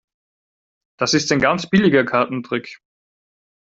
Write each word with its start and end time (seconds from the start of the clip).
Das 0.97 1.13
ist 1.13 1.31
ein 1.31 1.37
ganz 1.37 1.69
billiger 1.69 2.03
Kartentrick. 2.03 2.79